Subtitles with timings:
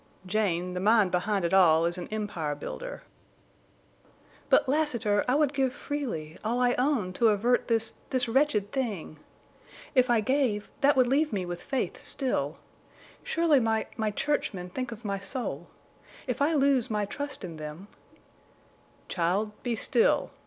[0.25, 3.03] "Jane, the mind behind it all is an empire builder."
[4.49, 9.19] "But, Lassiter, I would give freely—all I own to avert this—this wretched thing.
[9.93, 12.57] If I gave—that would leave me with faith still.
[13.21, 15.67] Surely my—my churchmen think of my soul?
[16.25, 17.87] If I lose my trust in them—"
[19.07, 20.31] "Child, be still!"